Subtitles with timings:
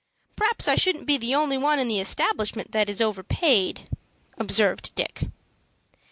[0.35, 3.87] "P'r'aps I shouldn't be the only one in the establishment that is overpaid,"
[4.35, 5.25] observed Dick.